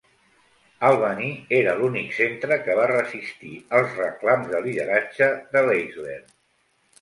[0.87, 1.27] Albany
[1.57, 6.19] era l"únic centre que va resistir els reclams de lideratge de Leisler.